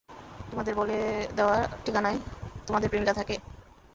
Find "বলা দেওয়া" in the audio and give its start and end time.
0.75-1.57